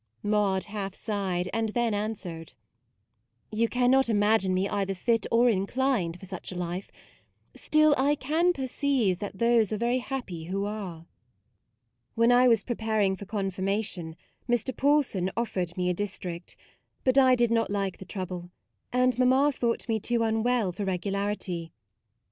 Maude 0.23 0.63
half 0.63 0.95
sighed, 0.95 1.47
and 1.53 1.69
then 1.69 1.93
an 1.93 2.15
swered: 2.15 2.55
u 3.51 3.59
You 3.59 3.69
cannot 3.69 4.09
imagine 4.09 4.51
me 4.51 4.67
either 4.67 4.95
fit 4.95 5.27
or 5.31 5.47
inclined 5.47 6.19
for 6.19 6.25
such 6.25 6.51
a 6.51 6.55
life; 6.55 6.89
still, 7.53 7.93
I 7.99 8.15
can 8.15 8.51
perceive 8.51 9.19
that 9.19 9.37
those 9.37 9.71
are 9.71 9.77
very 9.77 9.99
happy 9.99 10.45
who 10.45 10.65
are. 10.65 11.05
When 12.15 12.31
I 12.31 12.47
was 12.47 12.63
preparing 12.63 13.15
for 13.15 13.25
confirmation 13.25 14.15
Mr. 14.49 14.75
Paul 14.75 15.03
son 15.03 15.29
offered 15.37 15.77
me 15.77 15.87
a 15.87 15.93
district; 15.93 16.57
but 17.03 17.19
I 17.19 17.35
did 17.35 17.51
not 17.51 17.69
like 17.69 17.99
the 17.99 18.05
trouble, 18.05 18.49
and 18.91 19.15
mamma 19.19 19.51
thought 19.51 19.87
me 19.87 19.99
too 19.99 20.23
unwell 20.23 20.71
for 20.71 20.83
regularity. 20.83 21.73